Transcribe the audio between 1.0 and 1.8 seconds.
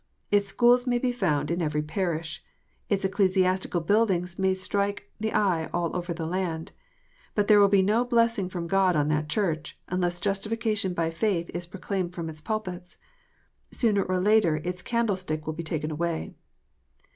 found in